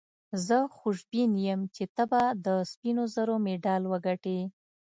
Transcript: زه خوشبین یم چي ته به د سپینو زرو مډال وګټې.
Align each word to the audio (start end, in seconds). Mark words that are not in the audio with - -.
زه 0.45 0.57
خوشبین 0.77 1.31
یم 1.47 1.61
چي 1.75 1.85
ته 1.95 2.03
به 2.11 2.21
د 2.45 2.47
سپینو 2.71 3.03
زرو 3.15 3.35
مډال 3.45 3.83
وګټې. 3.91 4.39